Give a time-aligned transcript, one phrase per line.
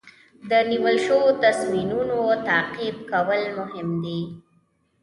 [0.49, 2.19] د نیول شوو تصمیمونو
[2.49, 4.21] تعقیب کول مهم دي.